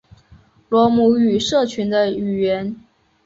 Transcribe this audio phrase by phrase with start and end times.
[0.67, 2.75] 罗姆语社群的语言。